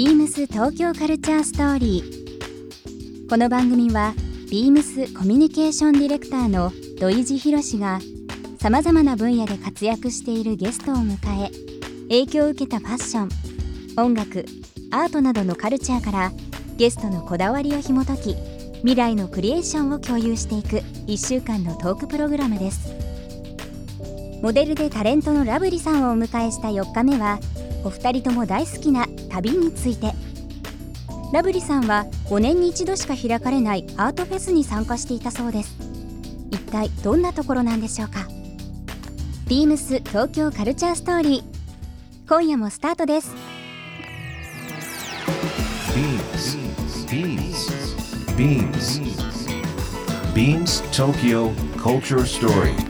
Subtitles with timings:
[0.00, 3.28] ビームス東京カルチャーストーリー。
[3.28, 4.14] この番組は
[4.50, 8.00] ビームスコミュニケーションディレクターの土井博志が
[8.58, 11.50] さまざまな分野で活躍しているゲストを迎え
[12.08, 14.46] 影響を受けたファッション音楽
[14.90, 16.32] アートなどのカルチャーから
[16.78, 18.36] ゲストのこだわりを紐解き
[18.78, 22.88] 未来のクリエーションを共有していく1週間のトークプログラムです。
[24.40, 27.38] モデルでタレントのラブリさんをお迎えした4日目は
[27.84, 30.12] お二人とも大好きな旅について
[31.32, 35.76] ラブリさんは5年に一度しか開かれないアートフェスに参加していたそうです
[36.50, 38.26] 一体どんなところなんでしょうか
[39.48, 43.34] ビームス東京カルチャーストーリー今夜もスタートです
[47.10, 47.60] Beams.
[48.36, 49.00] Beams.
[50.32, 52.89] Beams Tokyo Culture Story.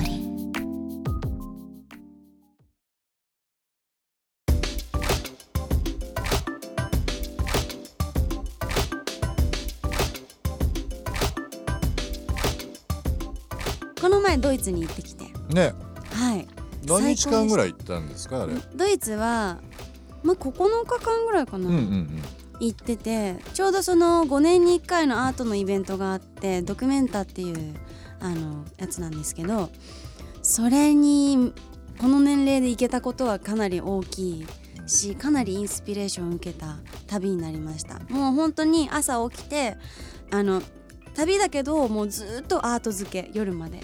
[14.41, 15.25] ドイツに行ってきて。
[15.53, 15.73] ね。
[16.13, 16.47] はい。
[16.85, 18.53] 何日間ぐいらい行ったんですかあれ？
[18.53, 19.59] うんドイツは
[20.23, 22.23] まあ9日間ぐらいかな、うんうん
[22.59, 27.75] 行っててちょうどその5年に1回のアートのイベントがあってドキュメンタっていう
[28.19, 29.71] あのやつなんですけど
[30.43, 31.53] それに
[31.99, 34.47] この年齢で行けたことはかなり大きい
[34.85, 37.97] しかなりインスピレーションを受けた旅になりました。
[38.09, 39.75] もう本当に朝起きて
[40.29, 40.61] あの
[41.15, 43.79] 旅だけどもうずっとアート漬け夜まで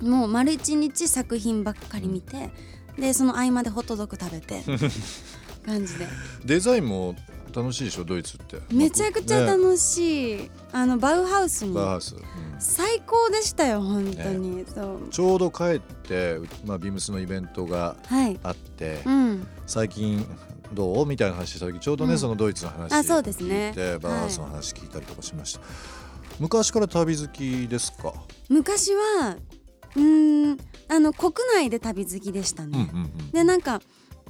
[0.00, 2.50] もう丸一日作品ばっかり見て
[2.98, 4.62] でその合間でホットドッグ食べて
[5.64, 6.06] 感じで。
[6.44, 7.14] デザインも
[7.54, 8.04] 楽しいでしょ？
[8.04, 8.60] ドイツって。
[8.72, 12.22] めちゃくちゃね楽しい、あのバウハウスにバーハウス、うん。
[12.60, 15.08] 最高でしたよ本当に、そう。
[15.10, 18.38] ちょうど帰って、まあ、ビームスのイベントがはい。
[18.44, 19.46] あって、うん。
[19.66, 20.24] 最近
[20.72, 21.06] どう？
[21.06, 22.18] みたいな話した時ちょうどね、うん。
[22.20, 23.72] そのドイツの話あそうですね。
[23.76, 23.98] 聞い。
[23.98, 25.60] てバーハウスの話聞いたりとかしました、
[26.38, 28.12] 昔から旅好きですか、
[28.48, 29.36] 昔は
[29.96, 30.58] うーん。
[30.88, 33.80] あの国内で旅好きでしたね、うんうんうんでなんか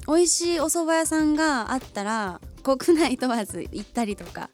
[0.07, 4.49] 美味しいお蕎麦屋さんがあったら国内問わず行ったりとか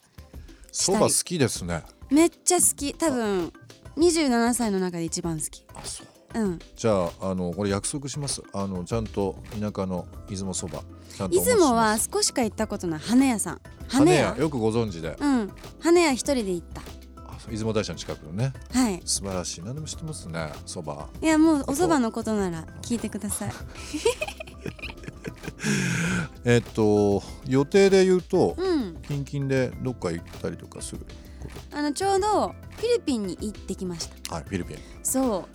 [0.71, 1.83] そば好きですね。
[2.11, 2.93] めっちゃ好き。
[2.93, 3.51] 多分
[3.97, 5.63] 27歳の中で一番好き。
[5.73, 6.39] あそう。
[6.39, 6.59] うん。
[6.75, 8.43] じゃああのこれ約束します。
[8.53, 10.83] あのちゃんと田舎の出雲そば
[11.29, 12.99] 出雲は少しか行ったことない。
[12.99, 13.61] 羽屋さん。
[13.87, 15.51] 羽羽屋屋よくご存知で、うん。
[15.79, 16.81] 羽屋一人で行った。
[16.81, 16.83] あ
[17.49, 19.01] 出雲大社の近くのねはい。
[19.05, 19.61] 素晴らしい。
[19.63, 21.07] 何でも知ってますねそば。
[21.21, 23.51] いやもうお蕎麦のことなら聞いてください。
[26.45, 28.97] えっと予定で言うとうん。
[29.23, 31.05] 近々でどっか行ったりとかする？
[31.41, 34.15] こあのちょうどフィリピンに行ってきました。
[34.29, 34.77] とはいフィリピン。
[35.03, 35.47] そ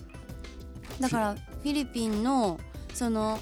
[0.98, 1.02] う。
[1.02, 2.58] だからフィリピンの
[2.94, 3.38] その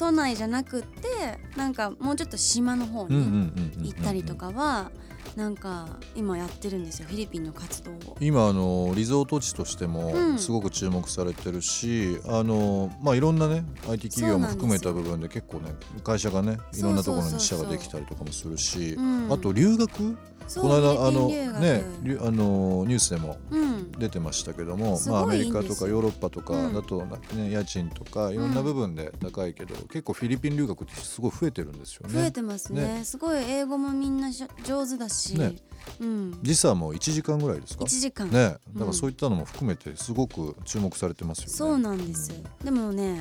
[0.00, 3.52] 都内じゃなくってなんかもうちょっと島の方に
[3.82, 4.90] 行ったりとかは
[5.36, 8.16] なんか今やってるんですよフィリピンの活動を。
[8.18, 10.38] 今あのリゾート地としてもうん。
[10.38, 19.28] すごく注目されてるし、あのまあいろんなね IT 企業も含めた部分で結構ね会社がねいろんなところに支社ができたりとかもするし、うん。
[19.30, 20.16] あと留学
[20.56, 21.84] この間あのね。
[22.20, 23.92] あのニュースでもうん。
[23.92, 26.74] 出てましたけども、すまあ、アメリカとかヨーロッパとかうん。
[26.74, 27.04] だと、
[27.34, 32.14] ね家賃とかいろんな部分で高いけど、結構フィリピン留学ってすごい増えてるんですよね。
[32.14, 32.98] 増えてますね。
[32.98, 33.04] ね。
[33.04, 35.56] すごい英語もみんな上手だし、ね。
[36.00, 36.38] うん。
[36.42, 38.56] 時差も1時間ぐらいですか？1時間、ね。
[38.74, 41.52] だからそういったのも含めてすごく注目されてますよね。
[41.52, 42.32] そうなんです、
[42.64, 43.20] でもね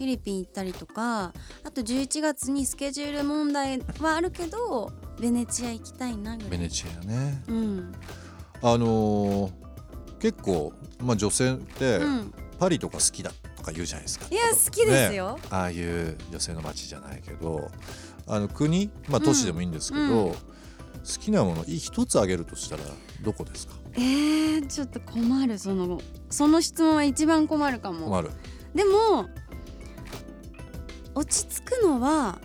[0.00, 6.50] フィリピン行ったりとかあと11月にスケジュール問題はあるけどベネチア行きたいなぐらい。
[6.52, 7.44] ベネチアね。
[7.48, 7.92] うん。
[8.62, 9.52] あのー
[10.18, 12.34] 結構、まあ、女性ってうん。
[12.58, 14.26] パリとか好きだとか言うじゃないですか。
[14.30, 17.70] いや好きですよ、ねああいう女性の街じゃないけど
[18.26, 20.26] あの国、まあ、都市でもいいんですけど、うん。
[20.28, 20.34] うん
[21.02, 22.82] 好きなもの一つあげるとしたら
[23.22, 23.74] どこですか？
[23.94, 25.58] えー、ちょっと困る。
[25.58, 25.98] その
[26.28, 28.04] その質問は一番困るかも。
[28.04, 28.30] 困る。
[28.74, 29.26] でも
[31.20, 32.38] 落ち着くのは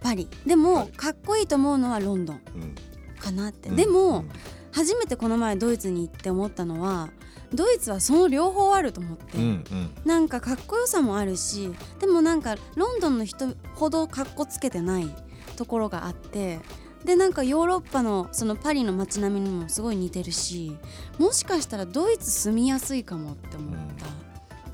[0.00, 0.28] パリ。
[0.44, 2.40] でパもリかっこいいと思うのはロンドン。
[2.54, 2.74] うん。
[3.18, 3.76] かなって、うん。
[3.76, 4.28] でも、うん。
[4.72, 7.10] 初めてこの前ドイツに行って思ったのは
[7.52, 9.90] ドイツはその両方あると思って、うんうん。
[10.04, 11.70] なんかかっこよさもあるし
[12.00, 15.08] でもなんかロンドンの人ほどかっこつけてない
[15.56, 16.60] ところがあって
[17.04, 20.76] でなんかヨーロッパのそのパリの街並みにもすごい似てるし
[21.18, 24.06] もしかしたらドイツ住みやすいかもって思った、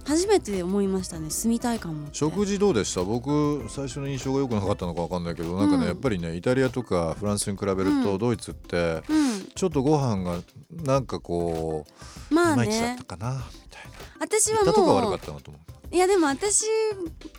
[0.06, 3.02] 初めて思いましたね住みたいかも食事どうでした？
[3.02, 8.18] 僕最初の印象が良くなかったのか分かんないけどなんかね、うんやっぱりねイタリアとかフランスに比べると、うん。
[8.18, 9.44] ドイツってうん。
[9.54, 10.40] ちょっとご飯が
[10.84, 11.86] なんかこ
[12.30, 13.82] う、まあいまいちだっねたかなみたい
[14.20, 15.94] 私はな行ったとこ悪かもうう。
[15.94, 16.64] いやでも私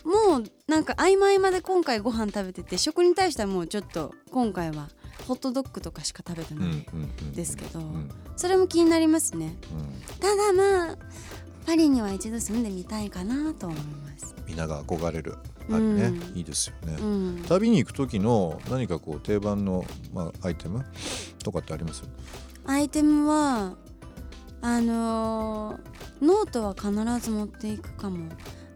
[0.04, 4.88] もうなんか合間合間で今回ご飯食べてて食に対してはもうちょっと今回は
[5.28, 6.86] ホットドッグとかしか食べてない、
[7.34, 7.80] ですけど
[8.36, 9.56] それも気になりますね。
[9.72, 10.18] うん。
[10.20, 10.96] ただまあ
[11.76, 14.34] パリには一度住んでみたいかなと思います。
[14.46, 15.34] みんなが憧れる
[15.68, 19.84] パリね、うんいいですよね、うん、旅に行く時の何かこう定番の、
[20.14, 20.86] まあ、アイテム
[21.44, 22.04] とかってあります
[22.64, 23.74] アイテムは
[24.62, 26.90] あのーノートは必
[27.22, 28.30] ず持っていくかも。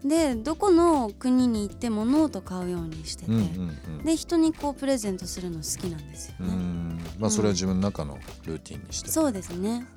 [0.05, 7.01] でどこの国に行ってもノート買うようにしてて、うんうんで人にこうプレゼントするの好きなんですよね。
[7.17, 9.87] まあそれは自分の中のルーティンにして、そうですね。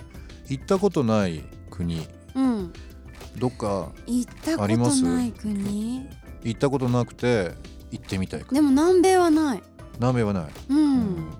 [0.49, 2.73] 行ったことない国うん。
[3.39, 6.09] どっか行ったことない国？
[6.43, 7.53] 行ったことなくて
[7.91, 8.59] 行ってみたい国。
[8.59, 9.63] でも南米はない。
[9.99, 11.31] 南米はない、うん。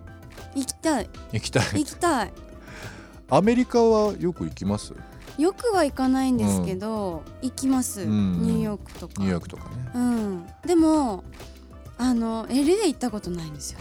[0.55, 1.11] 行きたい。
[1.33, 1.65] 行きたい。
[1.75, 2.33] 行きたい。
[3.31, 4.93] アメリカはよく行きます？
[5.39, 8.43] よくは行かないんですけど、行きます、うん。
[8.43, 9.15] ニューヨークとか。
[9.19, 9.91] ニューヨークとかね。
[9.95, 10.47] うん。
[10.65, 11.25] でも
[11.99, 13.79] あの LA 行ったことないんですよ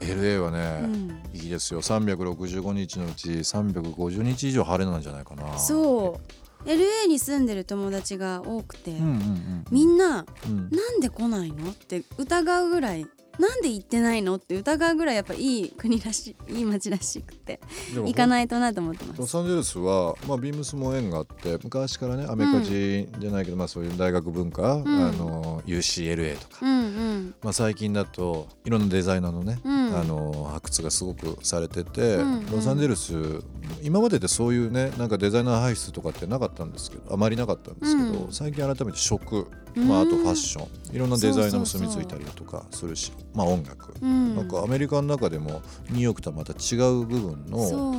[0.00, 1.82] LA はうね、ん、いいですよ。
[1.82, 5.58] 365日のうち350日以上晴れなんじゃないかな。
[5.58, 6.32] そう
[6.64, 10.70] LA に住んでる友達が多くて、うんうんうんみんなうん。
[10.70, 13.06] なんで来ないのって疑うぐらい
[13.40, 17.58] なんで行ってないのって疑うぐらいやっぱいい国らしい いい街らしくて
[17.94, 19.20] 行かないとなと思ってます。
[19.20, 24.86] ロサンゼルスは、まあ、ビームスも縁があって昔からねアメリカ人じゃないけど、まあ、そういう大学文化、ん。
[24.86, 27.34] あの UCLA とか、うんうん。
[27.42, 29.96] まあ、最近だといろんなデザイナーのね、うん。
[29.96, 32.46] あの発掘がすごくされてて、うんうん。
[32.50, 33.42] ロサンゼルス
[33.82, 38.32] 今まででそういうねなんかデザイナー輩出とかってなかったんですけどあまりなかったんですけど、うん。
[38.32, 44.36] 最近改めて食、まあ、あとファッションいろんなデザイナーも住み着いたりだとかするしまあ音楽、うん。
[44.36, 47.94] なんかアメリカの中でもニューヨークとはまた違う部分の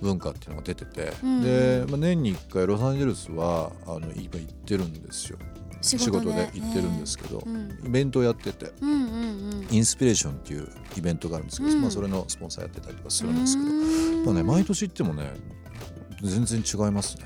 [0.00, 1.42] 文化っていうのが出てて、うん。
[1.42, 5.38] で、まあ、年に1回ロサンゼルスはあの今行ってるんですよ
[5.80, 7.78] 仕事でで行ってるんですけど、うん。
[7.84, 8.72] イベントをやってて
[9.70, 11.82] インスピレーションっていうイベントがあるんですけど、うん。
[11.82, 14.24] まあ、それのスポンサーやってたりとかするんですけど、うん。
[14.24, 15.32] まあね、毎年行ってもね
[16.22, 17.24] 全然違いますね。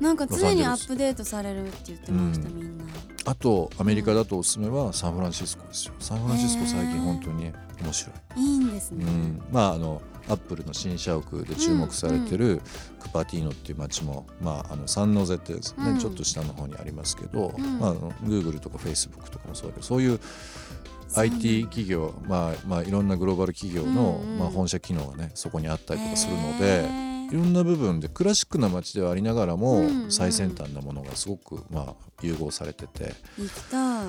[0.00, 2.56] なんか常にアップデートされるって言ってました、うん。
[2.56, 2.84] みんな。
[3.26, 5.94] あとアメリカだとおすすめはサンフランシスコですよ。
[5.98, 7.52] サンフランシスコ最近本当に
[7.82, 12.60] 面白い、いいんですね、うん、まああのアップルの新社屋で注目されてる
[13.00, 15.98] クパティーノっていう街も、まあ、あのサンノゼってですね、うん。
[15.98, 17.78] ちょっと下の方にありますけど、うん。
[17.78, 20.20] まあ、あの Google とか Facebook とかもそうだけどそういう
[21.16, 26.88] IT 企業、まあまあ、いろんなグローバル企業の、まあ、本社機能がねそこにあったりとかするのへで。
[26.88, 27.14] ー。
[27.32, 33.14] いろんな部分でクラシックな街ではありながらも、最先端なものがすごく、まあ、融合されてて。
[33.38, 34.04] 行きた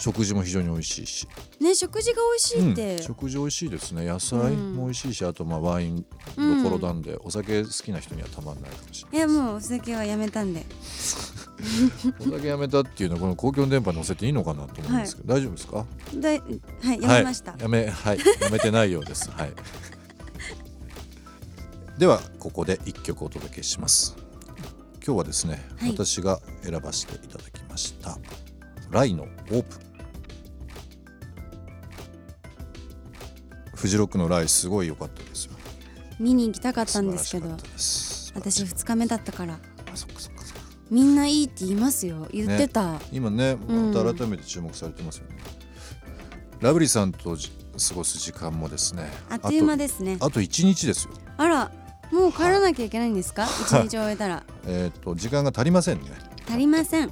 [0.00, 1.28] 食事も非常に美味しいし、
[1.60, 3.02] いね食事が美味しいって、うん。
[3.02, 4.06] 食事美味しいですね。
[4.06, 9.20] 野菜も美味しいし、あとまあワインどころなんで、お酒好きな人にはたまんないかもしれい。
[9.20, 10.60] やもうお酒はやめたんで。
[10.60, 10.66] な
[12.26, 15.86] いお酒やめたっていうのはこの公共の電波に乗せていいのかなと思うんですけど、大丈夫ですか？
[16.14, 18.18] だいはいやめました、はい、やめはい。
[18.40, 19.28] やめてないようです。
[19.36, 19.52] はい。
[21.98, 24.16] ではここで一曲お届けします。
[25.04, 25.90] 今日はですね、はい。
[25.92, 28.18] 私が選ばせていただきました。
[28.90, 29.89] ライのオープン
[33.80, 35.52] フジロックのライすごい良かったですよ。
[36.18, 37.48] 見に行きたかったんですけど
[38.34, 39.54] 私2日目だったから。
[39.54, 39.58] あ
[39.96, 40.60] そっかそっかそっか。
[40.90, 42.28] みんないいって言いますよ。
[42.30, 45.36] 言ってた、今ねうんまた改めて注目されてますよね、
[46.60, 47.50] ラブリーさんとじ
[47.88, 49.10] 過ごす時間もですね。
[49.30, 50.16] あっという間ですね。
[50.16, 51.12] あとあと1日ですよ。
[51.38, 51.72] あら
[52.12, 53.46] もう帰らなきゃいけないんですか？
[53.46, 54.44] 一日終えたら。
[54.66, 56.10] えっ、と時間が足りませんね。
[56.46, 57.08] 足りません。
[57.08, 57.10] はい、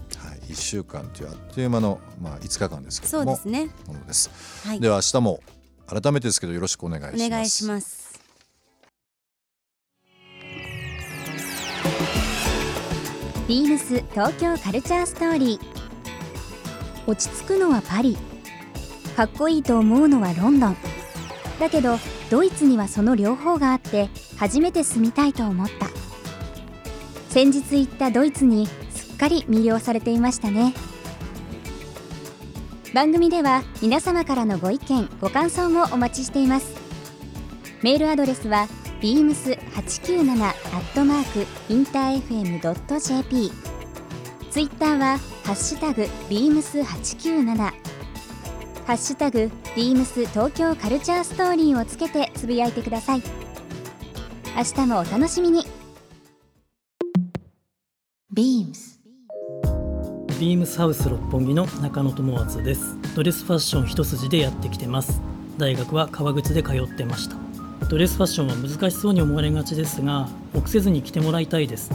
[0.50, 3.32] 1週間というあっという間の、まあ、5日間ですけそども。
[3.32, 3.70] うですね。
[3.86, 4.30] ものです、
[4.66, 4.80] はい。
[4.80, 5.40] では明日も
[5.88, 7.26] 改めてですけどよろしくお願いします。
[7.26, 8.20] お願いします。
[13.48, 17.10] ビームス東京カルチャーストーリー。
[17.10, 18.18] 落ち着くのはパリ。
[19.16, 20.76] かっこいいと思うのはロンドン。
[21.58, 21.98] だけど
[22.30, 25.88] ドイツにはその両方があって初めて住みたいと思った。
[27.30, 30.74] 先日行ったドイツにすっかり魅了されていましたね。
[32.94, 36.74] 番組では皆様からのご意見ご感想もお待ちしています。
[37.82, 38.66] メールアドレスは
[39.00, 43.52] beams897 アットマークインター FM.jp
[44.50, 47.72] ツイッターはハッシュタグ beams897 ハ
[48.94, 53.22] ッシュタグ beams 東京カルチャーストーリーをつけてつぶやいてください。
[54.56, 55.64] 明日もお楽しみに。
[58.34, 58.97] BEAMS
[60.38, 62.96] ビームスハウス六本木の中野智敦です。
[63.16, 65.20] ドレスファッション一筋でやってきてます。
[65.56, 67.34] 大学は革靴で通ってました。
[67.88, 71.90] ドレスファッションは難しそうに思われがちですが臆せずに着てもらいたいです。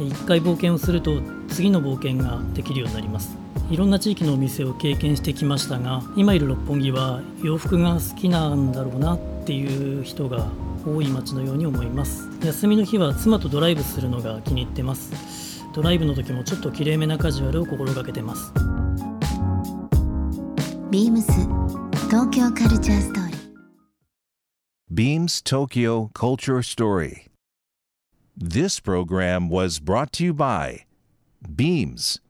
[0.00, 3.36] 一回冒険をすると次の冒険ができるようになります。
[3.70, 10.48] いろんな地域のお店を経験してきましたが今いる六本木は洋服が好きなんだろうなっていう人が
[10.84, 12.28] 多い街のように思います。
[12.44, 15.43] 休みの日は妻とドライブするのが気に入ってます。
[15.74, 18.52] ドライブの時もちょっときれいめなカジュアルを心がけてます
[20.90, 21.24] BEAMS
[22.08, 23.34] 東京カルチャーストーリー
[24.94, 27.26] Beams Tokyo Culture Story.
[28.36, 30.84] This program was brought to you by
[31.42, 32.20] Beams.